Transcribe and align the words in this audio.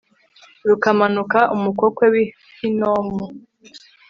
rukamanuka 0.67 1.39
umukokwe 1.55 2.05
w'i 2.13 2.25
hinomu 2.59 3.25